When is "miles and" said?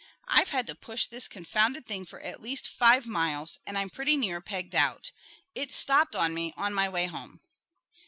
3.05-3.77